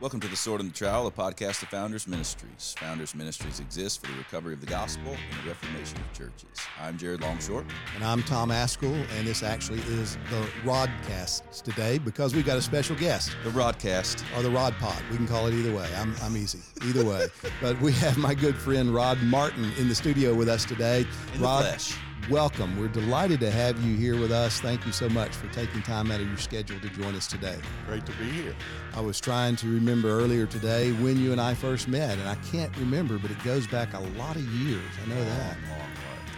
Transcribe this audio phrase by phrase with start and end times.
[0.00, 2.76] Welcome to The Sword and the Trowel, a podcast of Founders Ministries.
[2.78, 6.56] Founders Ministries exists for the recovery of the gospel and the reformation of churches.
[6.80, 7.64] I'm Jared Longshore.
[7.96, 12.62] And I'm Tom Ascol, and this actually is the Rodcast today because we've got a
[12.62, 13.32] special guest.
[13.42, 14.22] The Rodcast.
[14.36, 15.02] Or the Rod Pod.
[15.10, 15.88] We can call it either way.
[15.96, 16.60] I'm, I'm easy.
[16.86, 17.26] Either way.
[17.60, 21.06] but we have my good friend Rod Martin in the studio with us today.
[21.34, 21.98] In Rod, the flesh.
[22.30, 22.78] Welcome.
[22.78, 24.60] We're delighted to have you here with us.
[24.60, 27.56] Thank you so much for taking time out of your schedule to join us today.
[27.86, 28.54] Great to be here.
[28.94, 32.36] I was trying to remember earlier today when you and I first met, and I
[32.50, 34.84] can't remember, but it goes back a lot of years.
[35.04, 35.56] I know that.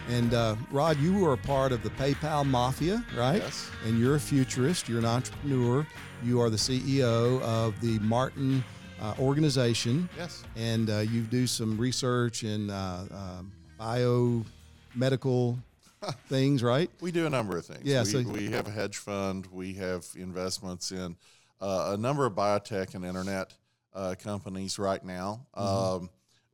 [0.09, 3.41] And uh, Rod, you were a part of the PayPal Mafia, right?
[3.41, 3.69] Yes.
[3.85, 5.85] And you're a futurist, you're an entrepreneur,
[6.23, 8.63] you are the CEO of the Martin
[9.01, 10.09] uh, organization.
[10.17, 10.43] Yes.
[10.55, 15.57] And uh, you do some research in uh, um biomedical
[16.27, 16.89] things, right?
[17.01, 17.83] We do a number of things.
[17.83, 19.47] Yeah, We, so- we have a hedge fund.
[19.51, 21.15] We have investments in
[21.59, 23.53] uh, a number of biotech and internet
[23.93, 25.45] uh, companies right now.
[25.55, 26.03] Mm-hmm.
[26.03, 26.09] Um,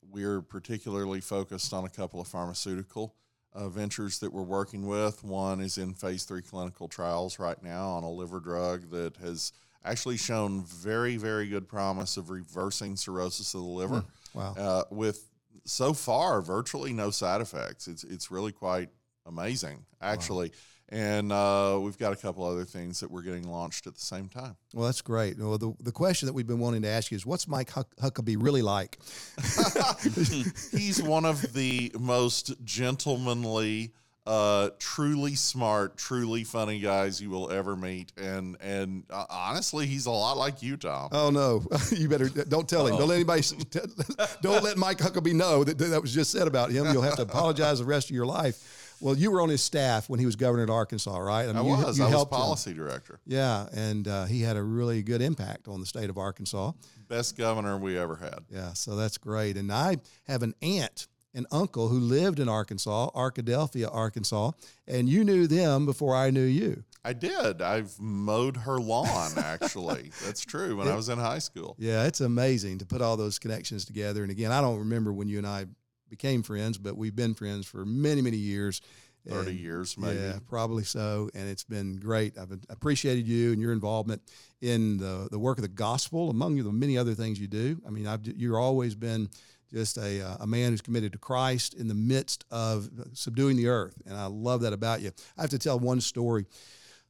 [0.10, 3.16] we're particularly focused on a couple of pharmaceutical
[3.54, 5.24] uh, ventures that we're working with.
[5.24, 9.52] One is in phase three clinical trials right now on a liver drug that has
[9.84, 14.04] actually shown very, very good promise of reversing cirrhosis of the liver.
[14.34, 14.56] Wow.
[14.58, 15.28] uh, with
[15.66, 17.88] so far virtually no side effects.
[17.88, 18.90] It's it's really quite
[19.28, 20.52] amazing actually.
[20.90, 24.30] And uh, we've got a couple other things that we're getting launched at the same
[24.30, 24.56] time.
[24.74, 25.38] Well, that's great.
[25.38, 27.94] Well, the, the question that we've been wanting to ask you is what's Mike Huck-
[28.02, 28.98] Huckabee really like?
[30.72, 33.92] He's one of the most gentlemanly,
[34.26, 38.14] uh, truly smart, truly funny guys you will ever meet.
[38.16, 41.10] And and uh, honestly, he's a lot like you, Tom.
[41.12, 41.66] Oh no!
[41.92, 42.98] you better don't tell him.
[42.98, 43.42] Don't let anybody.
[44.42, 46.86] Don't let Mike Huckabee know that that was just said about him.
[46.94, 48.87] You'll have to apologize the rest of your life.
[49.00, 51.48] Well, you were on his staff when he was governor of Arkansas, right?
[51.48, 51.98] I you, was.
[51.98, 52.38] You I was helped him.
[52.38, 53.20] policy director.
[53.26, 56.72] Yeah, and uh, he had a really good impact on the state of Arkansas.
[57.08, 58.40] Best governor we ever had.
[58.50, 59.58] Yeah, so that's great.
[59.58, 64.52] And I have an aunt and uncle who lived in Arkansas, Arkadelphia, Arkansas,
[64.88, 66.84] and you knew them before I knew you.
[67.06, 67.62] I did.
[67.62, 70.12] I've mowed her lawn, actually.
[70.26, 70.76] That's true.
[70.76, 71.76] When I was in high school.
[71.80, 74.24] Yeah, it's amazing to put all those connections together.
[74.24, 75.68] And again, I don't remember when you and I
[76.10, 78.82] became friends, but we've been friends for many, many years.
[79.28, 80.20] 30 And, years, maybe.
[80.20, 81.30] Yeah, probably so.
[81.36, 82.38] And it's been great.
[82.38, 84.22] I've appreciated you and your involvement
[84.62, 87.82] in the, the work of the gospel, among the many other things you do.
[87.86, 89.30] I mean, I've, you've always been
[89.70, 93.68] just a, uh, a man who's committed to Christ in the midst of subduing the
[93.68, 94.02] earth.
[94.06, 95.12] And I love that about you.
[95.38, 96.46] I have to tell one story.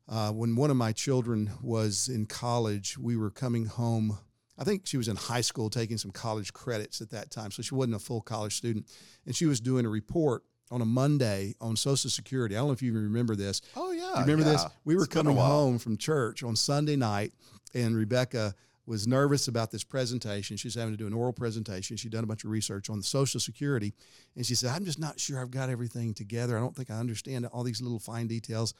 [0.09, 4.17] Uh, when one of my children was in college, we were coming home.
[4.57, 7.51] I think she was in high school taking some college credits at that time.
[7.51, 8.87] So she wasn't a full college student.
[9.25, 12.55] And she was doing a report on a Monday on Social Security.
[12.55, 13.61] I don't know if you even remember this.
[13.75, 14.65] Oh yeah, You remember this?
[14.83, 17.33] We were It's coming home from church on Sunday night,
[17.73, 18.53] and Rebecca
[18.85, 20.57] was nervous about this presentation.
[20.57, 21.97] She was having to do an oral presentation.
[21.97, 23.93] She'd done a bunch of research on the Social Security,
[24.35, 26.57] and she said, "I'm just not sure I've got everything together.
[26.57, 28.73] I don't think I understand all these little fine details."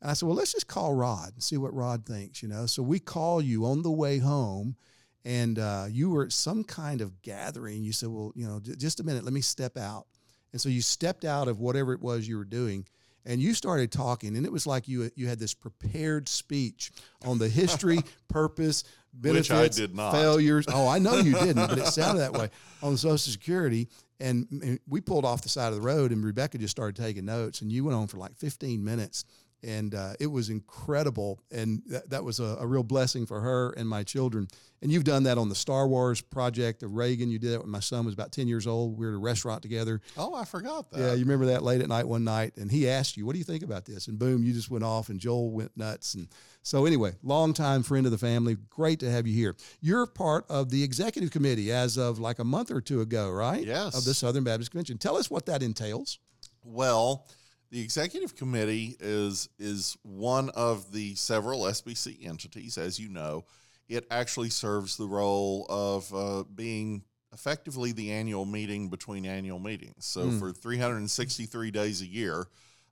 [0.00, 2.66] And I said, "Well, let's just call Rod and see what Rod thinks." You know,
[2.66, 4.76] so we call you on the way home.
[5.24, 7.82] And uh, you were at some kind of gathering.
[7.82, 9.24] You said, "Well, you know, j- just a minute.
[9.24, 10.06] Let me step out."
[10.52, 12.84] And so you stepped out of whatever it was you were doing,
[13.24, 16.92] and you started talking, and it was like you you had this prepared speech
[17.24, 18.84] on the history, purpose,
[19.14, 20.12] Which benefits, I did not.
[20.12, 20.66] failures.
[20.68, 22.50] Oh, I know you didn't, but it sounded that way
[22.82, 23.88] on Social Security.
[24.20, 27.24] And, and we pulled off the side of the road, and Rebecca just started taking
[27.24, 29.24] notes, and you went on for like 15 minutes.
[29.64, 33.70] And uh, it was incredible, and that, that was a, a real blessing for her
[33.76, 34.46] and my children.
[34.82, 37.30] And you've done that on the Star Wars project of Reagan.
[37.30, 38.98] You did that when my son was about 10 years old.
[38.98, 40.98] We were at a restaurant together, Oh, I forgot that.
[41.00, 43.38] yeah, you remember that late at night one night, and he asked you, "What do
[43.38, 46.12] you think about this?" And boom, you just went off, and Joel went nuts.
[46.14, 46.28] And
[46.62, 48.58] so, anyway, longtime friend of the family.
[48.68, 49.56] Great to have you here.
[49.80, 53.64] You're part of the executive committee as of like a month or two ago, right?
[53.64, 53.96] Yes.
[53.96, 54.98] Of the Southern Baptist Convention.
[54.98, 56.18] Tell us what that entails.
[56.62, 57.26] Well,
[57.74, 63.44] the executive committee is is one of the several SBC entities, as you know.
[63.88, 67.02] It actually serves the role of uh, being
[67.32, 70.06] effectively the annual meeting between annual meetings.
[70.06, 70.38] So Hmm.
[70.38, 72.46] for 363 days a year,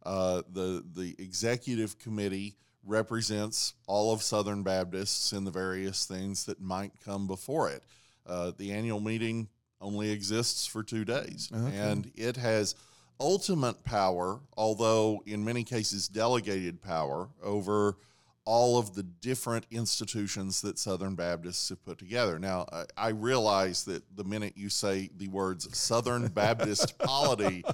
[0.04, 6.60] uh, the the executive committee represents all of Southern Baptists in the various things that
[6.60, 7.84] might come before it.
[8.26, 9.48] Uh, the annual meeting
[9.80, 11.76] only exists for two days, Okay.
[11.76, 12.74] and it has
[13.22, 17.96] ultimate power, although in many cases delegated power over
[18.44, 22.40] all of the different institutions that Southern Baptists have put together.
[22.40, 27.64] Now, I, I realize that the minute you say the words Southern Baptist polity,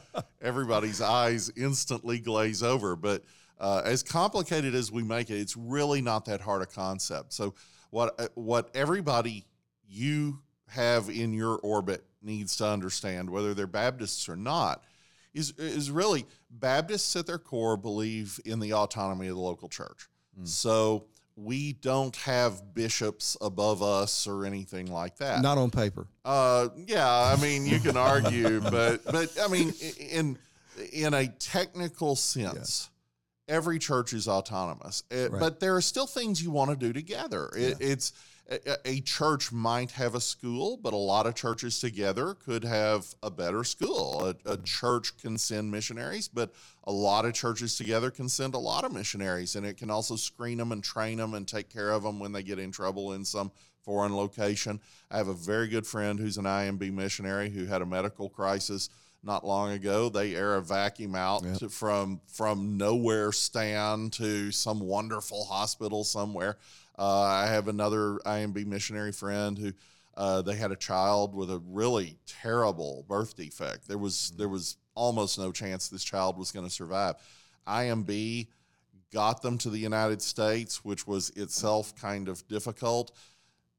[0.42, 2.96] everybody's eyes instantly glaze over.
[2.96, 3.24] But
[3.58, 7.32] uh, as complicated as we make it, it's really not that hard a concept.
[7.32, 7.54] So,
[7.90, 9.46] what what everybody
[9.88, 14.84] you have in your orbit needs to understand, whether they're Baptists or not,
[15.38, 20.08] is, is really Baptists at their core believe in the autonomy of the local church.
[20.38, 20.46] Mm.
[20.46, 21.04] So
[21.36, 25.40] we don't have bishops above us or anything like that.
[25.42, 26.06] Not on paper.
[26.24, 30.38] Uh, yeah, I mean you can argue, but but I mean in
[30.92, 32.97] in a technical sense, yeah.
[33.48, 35.02] Every church is autonomous.
[35.10, 35.40] It, right.
[35.40, 37.50] But there are still things you want to do together.
[37.56, 37.88] It, yeah.
[37.88, 38.12] It's
[38.84, 43.30] a church might have a school, but a lot of churches together could have a
[43.30, 44.24] better school.
[44.24, 46.54] A, a, church can send missionaries, but
[46.84, 50.16] a lot of churches together can send a lot of missionaries, and it can also
[50.16, 53.12] screen them and train them and take care of them when they get in trouble
[53.12, 53.52] in some
[53.82, 54.80] foreign location.
[55.10, 58.88] I have a very good friend who's an IMB missionary who had a medical crisis
[59.22, 60.08] not long ago.
[60.08, 61.58] They air a vacuum out yep.
[61.58, 66.56] to, from from nowhere stand to some wonderful hospital somewhere.
[66.98, 69.72] Uh, I have another IMB missionary friend who
[70.16, 73.86] uh, they had a child with a really terrible birth defect.
[73.86, 74.38] There was mm-hmm.
[74.38, 77.14] there was almost no chance this child was going to survive.
[77.66, 78.48] IMB
[79.12, 83.12] got them to the United States, which was itself kind of difficult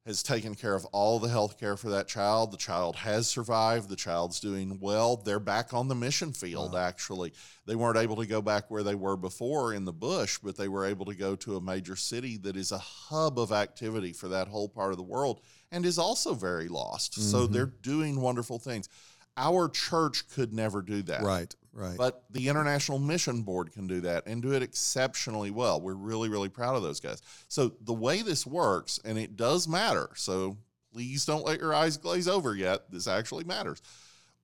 [0.05, 2.51] has taken care of all the health care for that child.
[2.51, 3.89] The child has survived.
[3.89, 5.17] The child's doing well.
[5.17, 6.79] They're back on the mission field, wow.
[6.79, 7.33] actually.
[7.65, 10.67] They weren't able to go back where they were before in the bush, but they
[10.67, 14.29] were able to go to a major city that is a hub of activity for
[14.29, 15.41] that whole part of the world
[15.71, 17.13] and is also very lost.
[17.13, 17.29] Mm-hmm.
[17.29, 18.89] So they're doing wonderful things.
[19.37, 21.21] Our church could never do that.
[21.21, 21.97] Right, right.
[21.97, 25.81] But the International Mission Board can do that and do it exceptionally well.
[25.81, 27.21] We're really, really proud of those guys.
[27.47, 30.09] So the way this works, and it does matter.
[30.15, 30.57] So
[30.93, 32.91] please don't let your eyes glaze over yet.
[32.91, 33.81] This actually matters.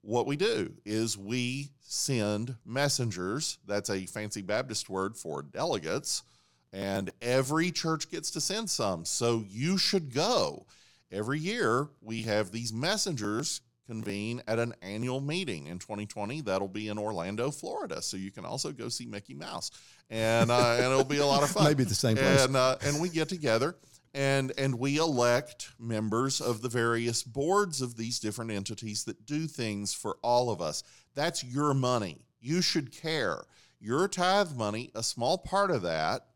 [0.01, 3.57] What we do is we send messengers.
[3.65, 6.23] That's a fancy Baptist word for delegates.
[6.71, 9.05] And every church gets to send some.
[9.05, 10.65] So you should go.
[11.11, 16.87] Every year, we have these messengers convene at an annual meeting in 2020 that'll be
[16.87, 18.01] in orlando florida.
[18.01, 19.71] So you can also go see mickey mouse.
[20.09, 21.63] And uh, and it'll be a lot of fun.
[21.65, 22.45] Maybe the same place.
[22.45, 23.75] And uh, and we get together
[24.13, 29.45] and and we elect members of the various boards of these different entities that do
[29.45, 30.83] things for all of us.
[31.13, 32.25] That's your money.
[32.39, 33.43] You should care.
[33.79, 36.27] Your tithe money a small part of that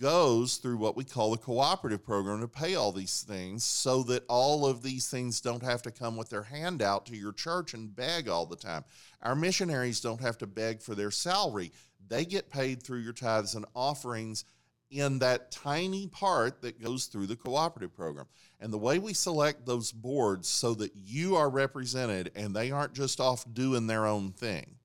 [0.00, 4.24] goes through what we call the cooperative program to pay all these things so that
[4.28, 7.74] all of these things don't have to come with their hand out to your church
[7.74, 8.84] and beg all the time.
[9.22, 11.72] Our missionaries don't have to beg for their salary.
[12.08, 14.44] They get paid through your tithes and offerings
[14.90, 18.26] in that tiny part that goes through the cooperative program.
[18.60, 22.94] And the way we select those boards so that you are represented and they aren't
[22.94, 24.76] just off doing their own thing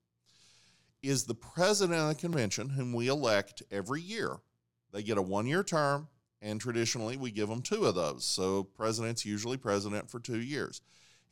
[1.02, 4.38] is the president of the convention, whom we elect every year
[4.94, 6.08] they get a one year term,
[6.42, 8.24] and traditionally we give them two of those.
[8.24, 10.82] So, president's usually president for two years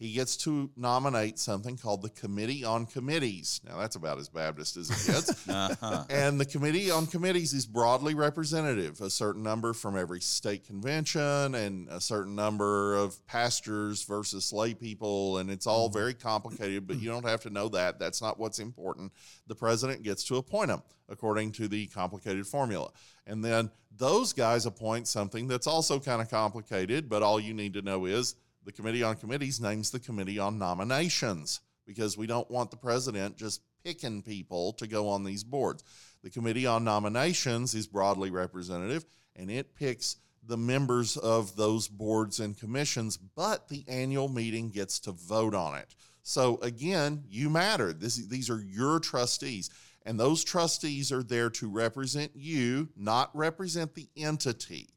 [0.01, 3.61] he gets to nominate something called the Committee on Committees.
[3.63, 5.47] Now, that's about as Baptist as it gets.
[5.47, 6.05] uh-huh.
[6.09, 11.53] And the Committee on Committees is broadly representative, a certain number from every state convention
[11.53, 15.37] and a certain number of pastors versus lay people.
[15.37, 15.99] And it's all mm-hmm.
[15.99, 17.99] very complicated, but you don't have to know that.
[17.99, 19.11] That's not what's important.
[19.45, 22.89] The president gets to appoint them according to the complicated formula.
[23.27, 27.75] And then those guys appoint something that's also kind of complicated, but all you need
[27.75, 32.49] to know is the Committee on Committees names the Committee on Nominations because we don't
[32.49, 35.83] want the president just picking people to go on these boards.
[36.23, 42.39] The Committee on Nominations is broadly representative and it picks the members of those boards
[42.39, 45.95] and commissions, but the annual meeting gets to vote on it.
[46.23, 47.93] So again, you matter.
[47.93, 49.69] This, these are your trustees,
[50.05, 54.89] and those trustees are there to represent you, not represent the entity.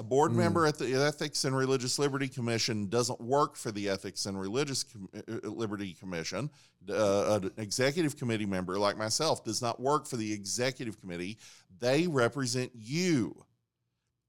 [0.00, 0.36] A board mm.
[0.36, 4.82] member at the Ethics and Religious Liberty Commission doesn't work for the Ethics and Religious
[4.82, 6.48] Com- uh, uh, Liberty Commission.
[6.88, 11.36] Uh, an executive committee member like myself does not work for the executive committee.
[11.80, 13.44] They represent you.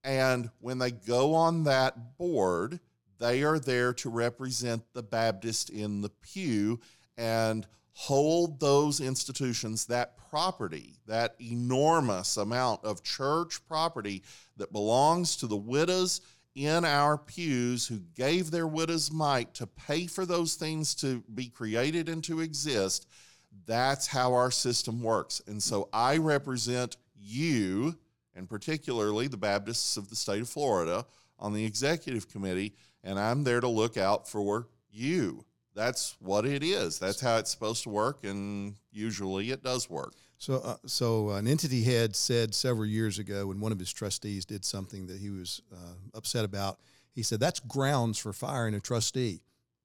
[0.03, 2.81] And when they go on that board,
[3.19, 6.81] they are there to represent the Baptist in the pew
[7.17, 14.23] and hold those institutions, that property, that enormous amount of church property
[14.57, 16.21] that belongs to the widows
[16.55, 21.47] in our pews who gave their widow's mite to pay for those things to be
[21.47, 23.07] created and to exist.
[23.65, 25.41] That's how our system works.
[25.47, 27.97] And so I represent you,
[28.35, 31.05] and particularly the Baptists of the state of Florida,
[31.39, 36.63] on the executive committee, and I'm there to look out for you that's what it
[36.63, 36.99] is.
[36.99, 40.13] That's how it's supposed to work, and usually it does work.
[40.37, 44.43] So, uh, so an entity head said several years ago when one of his trustees
[44.43, 46.79] did something that he was uh, upset about.
[47.13, 49.41] He said that's grounds for firing a trustee.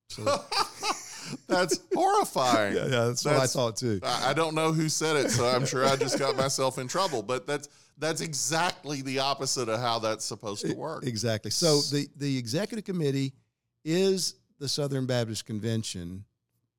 [0.08, 0.24] So
[1.48, 2.76] That's horrifying.
[2.76, 4.00] yeah, yeah, that's, what I thought too.
[4.02, 6.88] I I don't know who said it, so I'm sure I just got myself in
[6.88, 7.22] trouble.
[7.22, 11.06] But that's that's exactly the opposite of how that's supposed to work.
[11.06, 11.50] Exactly.
[11.50, 13.32] So the the executive committee
[13.84, 16.24] is the Southern Baptist Convention,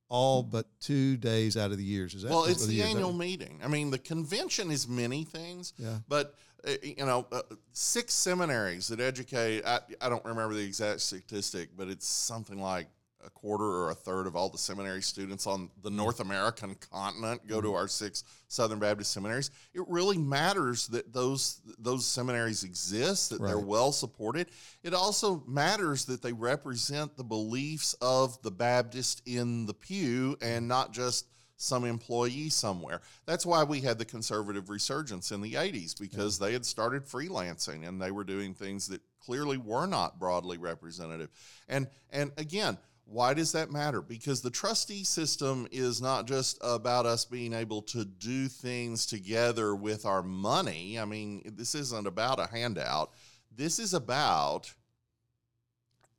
[0.10, 2.14] all but two days out of the years.
[2.14, 3.60] Is that Well, it's the that annual meeting.
[3.64, 6.00] I mean, the convention is many things, Yeah.
[6.08, 6.36] but
[6.68, 7.42] uh, you know, uh,
[7.72, 9.64] six seminaries that educate.
[9.66, 12.88] I, I don't remember the exact statistic, but it's something like
[13.26, 17.46] a quarter or a third of all the seminary students on the North American continent
[17.48, 17.78] go to mm-hmm.
[17.78, 19.52] our six Southern Baptist seminaries.
[19.74, 24.48] It really matters that those those seminaries exist, that they're well supported.
[24.84, 30.62] It also matters that they represent the beliefs of the Baptist in the pew and
[30.62, 30.68] mm-hmm.
[30.68, 33.02] not just some employee somewhere.
[33.26, 37.88] That's why we had the conservative resurgence in the 80s because they had started freelancing
[37.88, 41.30] and they were doing things that clearly were not broadly representative.
[41.68, 42.78] And and again,
[43.10, 44.02] why does that matter?
[44.02, 49.74] Because the trustee system is not just about us being able to do things together
[49.74, 51.00] with our money.
[51.00, 53.14] I mean, this isn't about a handout.
[53.56, 54.74] This is about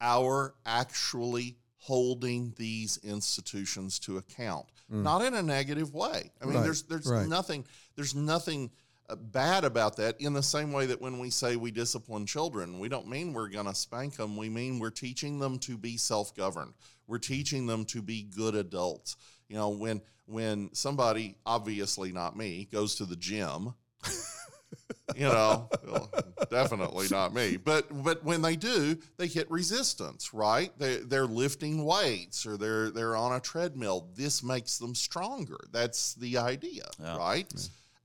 [0.00, 5.02] our actually holding these institutions to account Mm.
[5.02, 7.28] not in a negative way i mean Right, there's there's right.
[7.28, 8.70] nothing there's nothing
[9.10, 12.78] Uh, bad about that in the same way that when we say we discipline children
[12.78, 15.96] we don't mean we're going to spank them we mean we're teaching them to be
[15.96, 16.74] self-governed.
[17.06, 19.16] We're teaching them to be good adults.
[19.48, 23.72] You know when when somebody obviously not me goes to the gym
[25.16, 26.10] you know well,
[26.50, 27.56] definitely not me.
[27.56, 30.70] But but when they do they hit resistance right?
[30.78, 34.08] They, they're lifting weights or they're they're on a treadmill.
[34.14, 35.58] This makes them stronger.
[35.72, 37.16] That's the idea Yeah.
[37.16, 37.50] right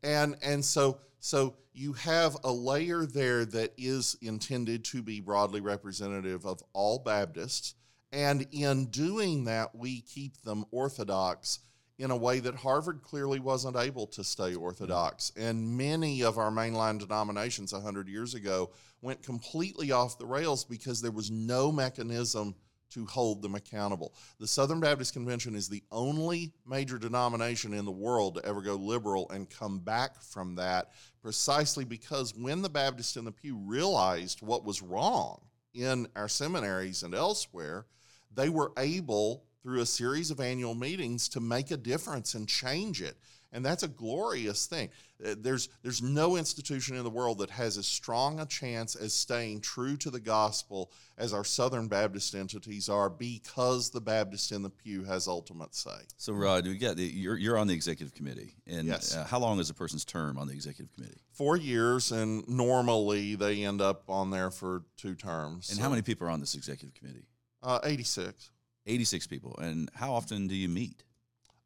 [0.04, 5.62] and and so so you have a layer there that is intended to be broadly
[5.62, 7.76] representative of all baptists
[8.12, 11.60] and in doing that we keep them orthodox
[12.00, 15.32] in a way that Harvard clearly wasn't able to stay orthodox.
[15.38, 21.02] And many of our mainline denominations 100 years ago went completely off the rails because
[21.02, 22.56] there was no mechanism
[22.94, 24.14] to hold them accountable.
[24.40, 28.76] The Southern Baptist Convention is the only major denomination in the world to ever go
[28.76, 34.42] liberal and come back from that precisely because when the Baptists in the pew realized
[34.42, 35.42] what was wrong
[35.74, 37.86] in our seminaries and elsewhere,
[38.34, 43.02] they were able through a series of annual meetings to make a difference and change
[43.02, 43.16] it
[43.54, 44.90] and that's a glorious thing
[45.26, 49.14] Uh, there's there's no institution in the world that has as strong a chance as
[49.14, 54.62] staying true to the gospel as our southern baptist entities are because the baptist in
[54.64, 58.14] the pew has ultimate say So, Rod, we got the, you're you're on the executive
[58.14, 59.16] committee, and Yes.
[59.16, 61.22] uh, how long is a person's term on the executive committee?
[61.32, 65.90] four years and normally they end up on there for two terms And So, how
[65.90, 67.28] many people are on this executive committee?
[67.62, 68.50] uh, 86
[68.86, 69.58] 86 people.
[69.60, 71.04] And how often do you meet?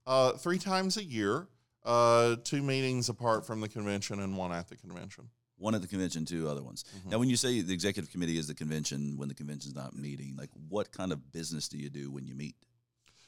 [0.06, 1.48] uh, three times a year
[1.88, 5.88] uh, two meetings apart from the convention and one at the convention One at the
[5.88, 6.84] convention, two other ones.
[6.84, 7.12] Mhm.
[7.12, 10.36] Now, when you say the executive committee is the convention when the convention's not meeting,
[10.38, 12.56] like what kind of business do you do when you meet?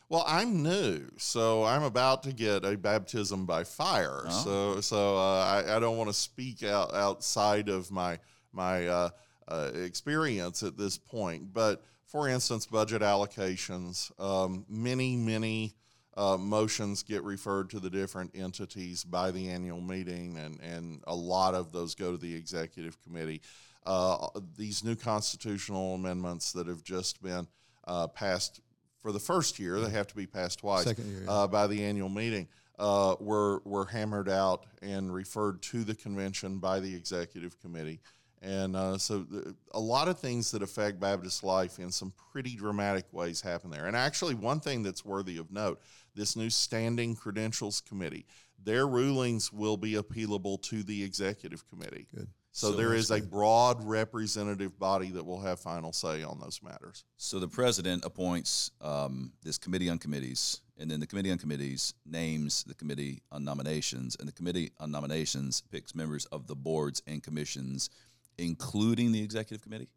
[0.09, 4.23] Well, I'm new, so I'm about to get a baptism by fire.
[4.25, 4.43] Oh.
[4.43, 8.19] So, so uh, I, I don't want to speak out outside of my
[8.51, 9.09] my uh,
[9.47, 11.53] uh, experience at this point.
[11.53, 15.75] But for instance, budget allocations, um, many many
[16.19, 21.15] uh, motions get referred to the different entities by the annual meeting, and and a
[21.15, 23.41] lot of those go to the executive committee.
[23.85, 27.47] Uh, these new constitutional amendments that have just been
[27.87, 28.59] uh, passed
[29.01, 31.23] for the first year, they have to be passed twice year.
[31.23, 31.31] yeah.
[31.31, 36.59] uh, by the annual meeting, uh, were were hammered out and referred to the convention
[36.59, 38.01] by the executive committee.
[38.41, 42.55] And uh, so, the, a lot of things that affect Baptist life in some pretty
[42.55, 43.85] dramatic ways happen there.
[43.85, 45.81] And actually, one thing that's worthy of note:
[46.15, 48.25] this new standing credentials committee,
[48.63, 52.07] their rulings will be appealable to the executive committee.
[52.15, 52.29] Good.
[52.51, 56.39] So, So there that's is a broad representative body that will have final say on
[56.39, 57.05] those matters.
[57.15, 61.93] So the president appoints um, this committee on committees, and then the committee on committees
[62.05, 67.03] names the committee on nominations, and the committee on nominations picks members of the boards
[67.05, 67.89] and commissions,
[68.39, 69.89] including the executive committee.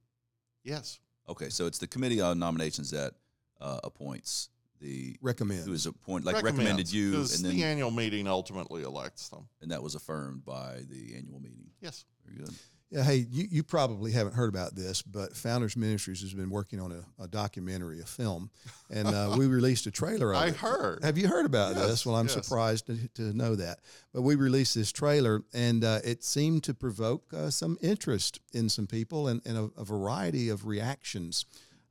[0.65, 0.99] Yes.
[1.29, 3.15] Okay, so it's the committee on nominations that
[3.61, 4.49] uh, appoints
[4.81, 5.65] the Recommend.
[5.65, 9.29] who is appointed, like Recommends, recommended you, 'cause and then the annual meeting ultimately elects
[9.29, 9.49] them.
[9.61, 11.71] and that was affirmed by the annual meeting.
[11.81, 12.05] Yes.
[12.27, 12.55] Very good.
[12.93, 16.79] Yeah, hey, you, you probably haven't heard about this, but Founders Ministries has been working
[16.79, 18.51] on a, a documentary, a film,
[18.91, 20.57] and uh, we released a trailer of I it.
[20.57, 21.03] heard.
[21.03, 22.07] Have you heard about Yes, this?
[22.07, 22.35] Well, I'm yes.
[22.35, 23.79] surprised to, to know that.
[24.13, 28.69] But we released this trailer, and uh, it seemed to provoke uh, some interest in
[28.69, 31.47] some people and, and a, a variety of reactions.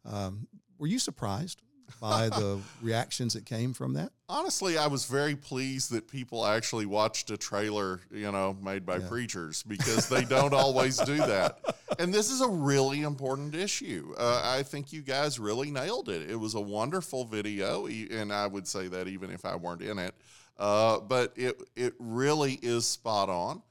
[0.06, 1.64] Um, were you surprised
[2.00, 4.12] by the reactions that came from that?
[4.30, 8.98] Honestly, I was very pleased that people actually watched a trailer, you know, made by
[8.98, 9.08] Yeah.
[9.08, 11.60] preachers because they don't always do that.
[12.00, 14.14] And this is a really important issue.
[14.18, 16.30] Uh, I think you guys really nailed it.
[16.30, 20.00] It was a wonderful video, and I would say that even if I weren't in
[20.00, 20.16] it.
[20.58, 23.62] Uh, but it it really is spot on.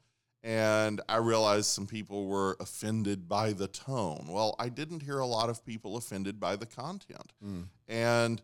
[0.42, 4.26] And I realized some people were offended by the tone.
[4.30, 7.32] Well, I didn't hear a lot of people offended by the content.
[7.88, 8.40] And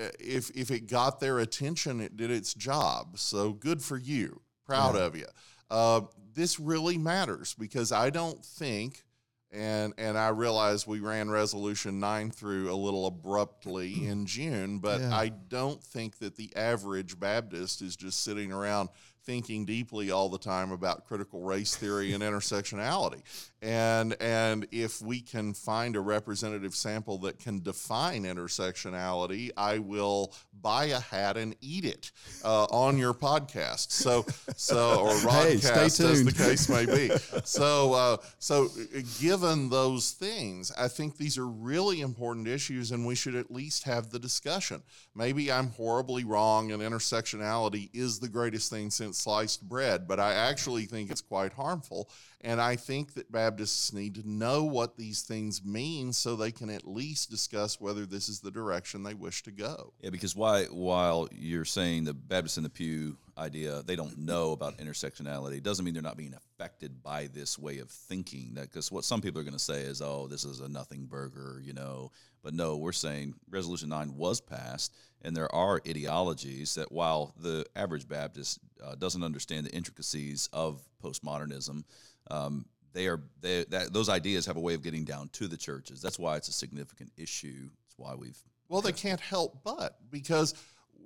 [0.00, 3.18] uh, if if it got their attention, it did its job.
[3.18, 4.40] So good for you.
[4.64, 5.26] Proud of you.
[5.70, 6.02] Uh,
[6.34, 9.02] this really matters because I don't think,
[9.50, 15.00] and and I realize we ran resolution nine through a little abruptly in June, but
[15.00, 15.14] Yeah.
[15.14, 18.88] I don't think that the average Baptist is just sitting around
[19.24, 23.22] thinking deeply all the time about critical race theory and intersectionality.
[23.60, 30.34] And and if we can find a representative sample that can define intersectionality, I will
[30.60, 32.10] buy a hat and eat it
[32.44, 33.92] uh, on your podcast.
[33.92, 34.26] So
[34.56, 35.54] so or Hey,
[36.00, 37.10] as the case may be.
[37.44, 43.06] So uh, so uh, given those things, I think these are really important issues, and
[43.06, 44.82] we should at least have the discussion.
[45.14, 50.34] Maybe I'm horribly wrong, and intersectionality is the greatest thing since sliced bread, but I
[50.34, 52.10] actually think it's quite harmful.
[52.40, 56.70] And I think that Baptists need to know what these things mean so they can
[56.70, 59.92] at least discuss whether this is the direction they wish to go.
[60.00, 64.52] Yeah, because why, while you're saying the Baptist in the pew idea, they don't know
[64.52, 68.54] about intersectionality, doesn't mean they're not being affected by this way of thinking.
[68.54, 71.06] That because what some people are going to say is, "Oh, this is a nothing
[71.06, 72.12] burger," you know.
[72.42, 77.64] But no, we're saying Resolution Nine was passed, and there are ideologies that, while the
[77.76, 81.84] average Baptist uh, doesn't understand the intricacies of postmodernism,
[82.30, 85.56] um, they are they, that those ideas have a way of getting down to the
[85.56, 86.02] churches.
[86.02, 87.70] That's why it's a significant issue.
[87.86, 90.54] It's why we've Well, they can't help but because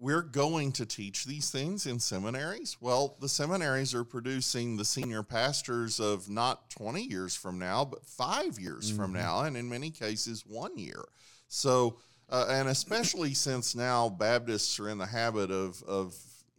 [0.00, 2.76] we're going to teach these things in seminaries.
[2.80, 8.04] Well, the seminaries are producing the senior pastors of not 20 years from now, but
[8.04, 11.04] five years from now, and in many cases, one year.
[11.48, 16.14] So, uh, and especially since now Baptists are in the habit of, of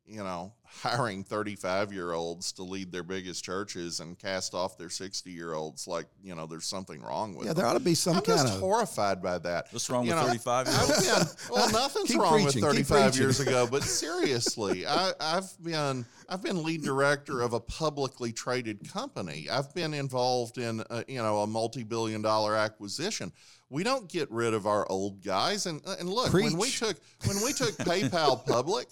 [0.08, 4.90] you know, hiring 35 year olds to lead their biggest churches and cast off their
[4.90, 7.62] 60 year olds like, you know, there's something wrong with Yeah, them.
[7.62, 8.60] there ought to be some I'm kind just of.
[8.60, 9.68] horrified by that.
[9.72, 11.50] What's wrong You with 35 year I've olds?
[11.52, 13.84] well, nothing's Keep wrong preaching, with 35 years ago, but
[14.18, 19.48] seriously, I, I've been I've been lead director of a publicly traded company.
[19.50, 23.32] I've been involved in a, you know a multi-billion dollar acquisition.
[23.70, 27.38] We don't get rid of our old guys, and and look when we took when
[27.44, 28.88] we took PayPal public.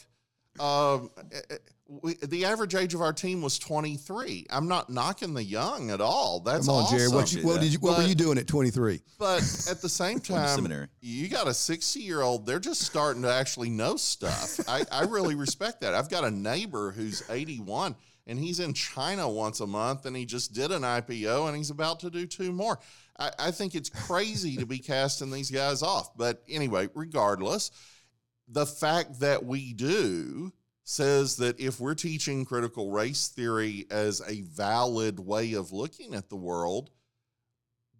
[0.59, 4.47] Um, eh, eh, we, the average age of our team was 23.
[4.49, 6.39] I'm not knocking the young at all.
[6.39, 6.97] That's Come on, awesome.
[6.97, 7.09] Jerry.
[7.09, 7.79] What, you, what did you?
[7.79, 9.01] What were you doing at 23?
[9.19, 13.31] But at the same time, you got a 60 year old, they're just starting to
[13.31, 14.59] actually know stuff.
[14.67, 15.93] I, I really respect that.
[15.93, 17.95] I've got a neighbor who's 81
[18.27, 21.69] and he's in China once a month and he just did an IPO and he's
[21.69, 22.79] about to do two more.
[23.19, 26.17] I, I think it's crazy to be casting these guys off.
[26.17, 27.71] But anyway, regardless,
[28.47, 30.51] the fact that we do
[30.83, 36.29] says that if we're teaching critical race theory as a valid way of looking at
[36.29, 36.91] the world,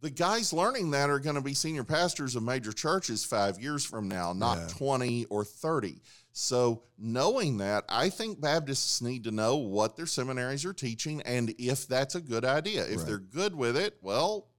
[0.02, 3.84] the guys learning that are going to be senior pastors of major churches five years
[3.84, 4.68] from now, not Yeah.
[4.68, 6.00] 20 or 30.
[6.32, 11.56] So, knowing that, I think Baptists need to know what their seminaries are teaching and
[11.58, 12.86] if that's a good idea.
[12.86, 13.06] If Right.
[13.08, 14.50] they're good with it, well,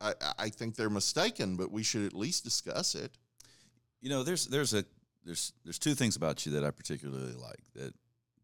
[0.00, 3.18] I, I think they're mistaken, but we should at least discuss it.
[4.00, 4.84] You know, there's there's a
[5.26, 7.92] there's there's two things about you that I particularly like that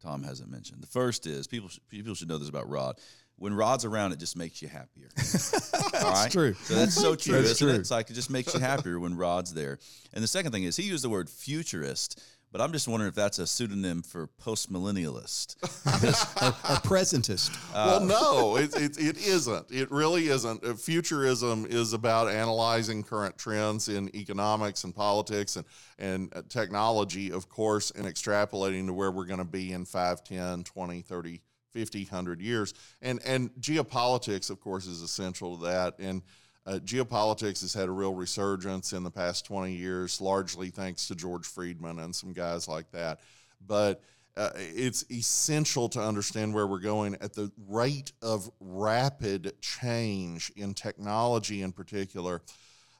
[0.03, 0.83] Tom hasn't mentioned.
[0.83, 2.99] The first is people sh- people should know this about Rod.
[3.37, 5.09] When Rod's around, it just makes you happier.
[6.05, 6.55] All right, true.
[6.55, 7.35] So that's so true.
[7.35, 7.71] That's isn't it?
[7.73, 7.81] true.
[7.81, 9.79] It's like it just makes you happier when Rod's there.
[10.13, 13.15] And the second thing is he used the word futurist, but I'm just wondering if
[13.15, 15.57] that's a pseudonym for postmillennialist.
[15.63, 17.57] A presentist.
[17.75, 19.71] Uh, well, no, it, it, it isn't.
[19.71, 20.63] It really isn't.
[20.63, 25.65] Uh, Futurism is about analyzing current trends in economics and politics and,
[25.99, 30.23] and uh, technology, of course, and extrapolating to where we're going to be in 5,
[30.23, 31.41] 10, 20, 30,
[31.73, 32.75] 50, 100 years.
[33.01, 35.99] And, and geopolitics, of course, is essential to that.
[35.99, 36.23] And
[36.67, 41.15] uh, geopolitics has had a real resurgence in the past 20 years, largely thanks to
[41.15, 43.21] George Friedman and some guys like that.
[43.67, 44.03] But
[44.37, 50.73] uh, it's essential to understand where we're going at the rate of rapid change in
[50.73, 52.41] technology, in particular.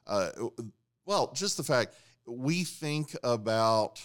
[0.05, 0.29] Uh,
[1.05, 1.95] well, just the fact
[2.27, 4.01] we think about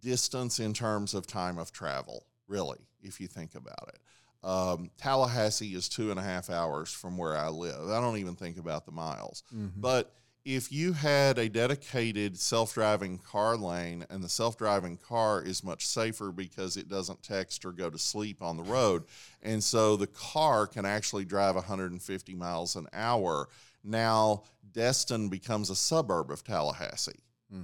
[0.00, 3.98] distance in terms of time of travel, really, if you think about it.
[4.42, 7.88] Um, Tallahassee is two and a half hours from where I live.
[7.88, 9.42] I don't even think about the miles.
[9.54, 9.80] Mm-hmm.
[9.80, 10.12] But
[10.46, 15.64] if you had a dedicated self driving car lane and the self driving car is
[15.64, 19.02] much safer because it doesn't text or go to sleep on the road,
[19.42, 23.48] and so the car can actually drive 150 miles an hour,
[23.82, 27.24] now Destin becomes a suburb of Tallahassee.
[27.50, 27.62] Hmm.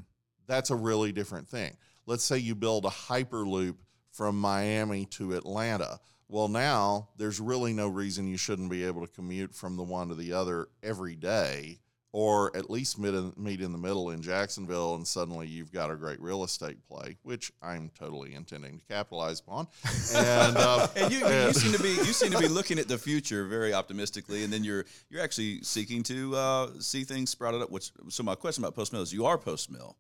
[0.49, 1.77] That's a really different thing.
[2.07, 3.77] Let's say you build a hyperloop
[4.11, 6.01] from Miami to Atlanta.
[6.29, 10.09] Well, now there's really no reason you shouldn't be able to commute from the one
[10.09, 11.81] to the other every day,
[12.13, 15.91] or at least meet in, meet in the middle in Jacksonville, and suddenly you've got
[15.91, 19.67] a great real estate play, which I'm totally intending to capitalize upon.
[20.15, 22.99] And, uh, And you, you seem to be you seem to be looking at the
[22.99, 27.71] future very optimistically, and then you're you're actually seeking to uh, see things sprouted up.
[27.71, 29.97] Which so my question about post mill is you are post mill.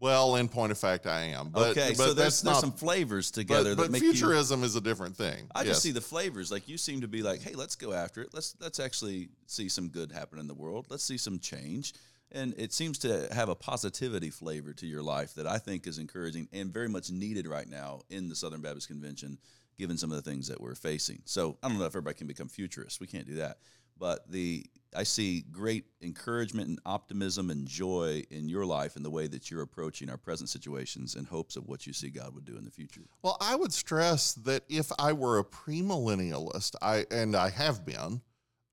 [0.00, 1.50] Well, in point of fact, I am.
[1.50, 2.60] But, okay, but so there's, there's not.
[2.60, 4.12] some flavors together but, that but make you.
[4.12, 5.46] futurism is a different thing.
[5.54, 5.68] I Yes.
[5.68, 6.50] just see the flavors.
[6.50, 8.30] Like you seem to be like, hey, let's go after it.
[8.32, 10.86] Let's let's actually see some good happen in the world.
[10.90, 11.94] Let's see some change.
[12.32, 15.98] And it seems to have a positivity flavor to your life that I think is
[15.98, 19.38] encouraging and very much needed right now in the Southern Baptist Convention,
[19.78, 21.22] given some of the things that we're facing.
[21.26, 22.98] So I don't know if everybody can become futurists.
[22.98, 23.58] We can't do that.
[23.98, 29.10] But the I see great encouragement and optimism and joy in your life and the
[29.10, 32.44] way that you're approaching our present situations in hopes of what you see God would
[32.44, 33.02] do in the future.
[33.22, 38.20] Well, I would stress that if I were a premillennialist, I and I have been,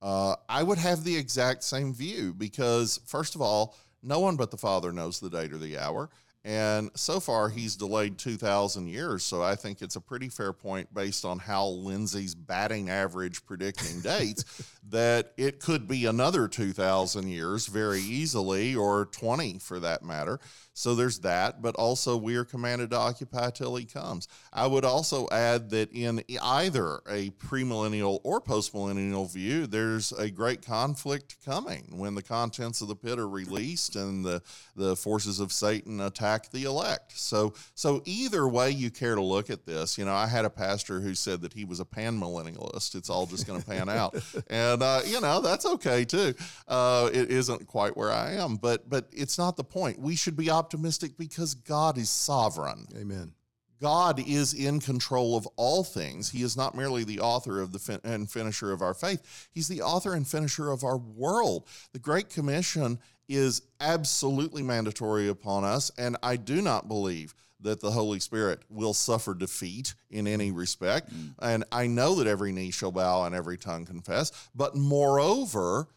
[0.01, 4.51] uh, I would have the exact same view because, first of all, no one but
[4.51, 6.09] the Father knows the date or the hour.
[6.43, 9.23] And so far, he's delayed 2,000 years.
[9.23, 13.99] So I think it's a pretty fair point based on how Lindsey's batting average predicting
[14.03, 14.45] dates
[14.89, 20.39] that it could be another 2,000 years very easily, or 20 for that matter.
[20.73, 24.27] So there's that, but also we are commanded to occupy till he comes.
[24.51, 30.65] I would also add that in either a premillennial or postmillennial view, there's a great
[30.65, 34.41] conflict coming when the contents of the pit are released and the,
[34.75, 37.17] the forces of Satan attack the elect.
[37.17, 40.49] So so either way you care to look at this, you know, I had a
[40.49, 42.95] pastor who said that he was a panmillennialist.
[42.95, 44.15] It's all just going to pan out,
[44.49, 46.33] and uh, you know that's okay too.
[46.67, 49.99] Uh, it isn't quite where I am, but but it's not the point.
[49.99, 52.87] We should be optimistic because God is sovereign.
[52.97, 53.33] Amen.
[53.81, 56.29] God is in control of all things.
[56.29, 59.49] He is not merely the author of the fin- and finisher of our faith.
[59.51, 61.67] He's the author and finisher of our world.
[61.91, 62.99] The Great Commission
[63.35, 68.93] is absolutely mandatory upon us, and I do not believe that the Holy Spirit will
[68.93, 71.13] suffer defeat in any respect.
[71.13, 71.33] Mm.
[71.41, 74.31] And I know that every knee shall bow and every tongue confess.
[74.55, 75.87] But moreover,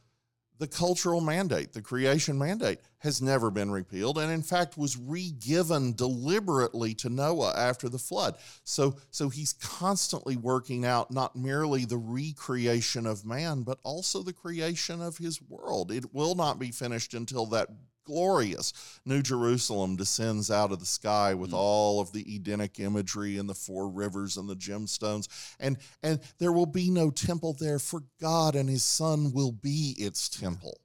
[0.59, 5.95] the cultural mandate, the creation mandate, has never been repealed and in fact was re-given
[5.95, 8.37] deliberately to Noah after the flood.
[8.65, 14.33] So so he's constantly working out not merely the recreation of man, but also the
[14.33, 15.93] creation of his world.
[15.93, 17.69] It will not be finished until that
[18.05, 18.73] glorious
[19.05, 23.55] New Jerusalem descends out of the sky with all of the Edenic imagery and the
[23.55, 25.29] four rivers and the gemstones.
[25.59, 29.95] And and there will be no temple there, for God and his son will be
[29.99, 30.81] its temple.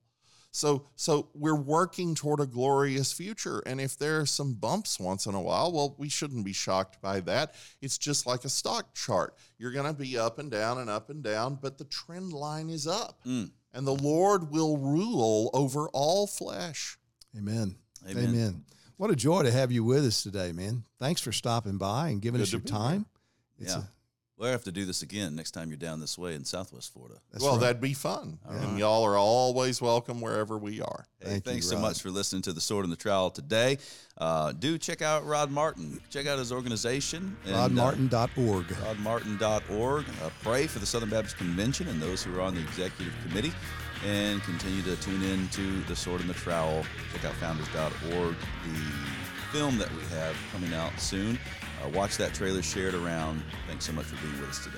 [0.51, 3.61] So so we're working toward a glorious future.
[3.65, 7.01] And if there are some bumps once in a while, well, we shouldn't be shocked
[7.01, 7.53] by that.
[7.81, 9.35] It's just like a stock chart.
[9.57, 12.87] You're gonna be up and down and up and down, but the trend line is
[12.87, 13.19] up.
[13.25, 13.51] Mm.
[13.73, 16.97] And the Lord will rule over all flesh.
[17.37, 17.75] Amen.
[18.09, 18.25] Amen.
[18.29, 18.63] Amen.
[18.97, 20.83] What a joy to have you with us today, man.
[20.99, 23.05] Thanks for stopping by and giving Good us your time.
[23.59, 23.79] It's Yeah.
[23.81, 23.87] a-
[24.37, 27.19] We'll have to do this again next time you're down this way in Southwest Florida.
[27.29, 27.59] that's well, right.
[27.61, 28.39] that'd be fun.
[28.45, 28.77] All and right.
[28.79, 31.05] y'all are always welcome wherever we are.
[31.19, 31.81] Hey, Thank you, thanks so Rod.
[31.81, 33.79] much for listening to the Sword and the Trowel today.
[34.17, 35.99] Uh, do check out Rod Martin.
[36.09, 37.35] Check out his organization.
[37.43, 38.67] and, uh, rodmartin.org.
[38.67, 40.05] rodmartin.org.
[40.23, 43.51] Uh, pray for the Southern Baptist Convention and those who are on the executive committee.
[44.05, 46.85] And continue to tune in to The Sword and the Trowel.
[47.13, 48.79] Check out founders.org, the
[49.51, 51.37] film that we have coming out soon.
[51.83, 53.41] Uh, watch that trailer, share it around.
[53.67, 54.77] Thanks so much for being with us today.